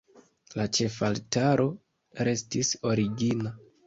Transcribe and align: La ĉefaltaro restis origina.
La 0.59 0.63
ĉefaltaro 0.77 1.67
restis 2.29 2.73
origina. 2.93 3.53